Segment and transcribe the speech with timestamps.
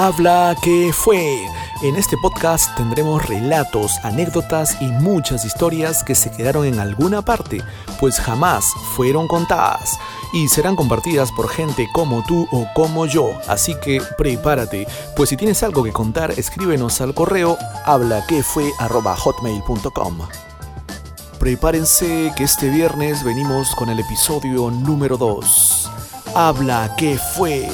[0.00, 1.44] Habla que fue.
[1.82, 7.60] En este podcast tendremos relatos, anécdotas y muchas historias que se quedaron en alguna parte,
[7.98, 8.64] pues jamás
[8.94, 9.98] fueron contadas
[10.32, 13.32] y serán compartidas por gente como tú o como yo.
[13.48, 20.18] Así que prepárate, pues si tienes algo que contar, escríbenos al correo hablaquefue@hotmail.com.
[21.40, 25.90] Prepárense que este viernes venimos con el episodio número 2.
[26.36, 27.68] Habla que fue.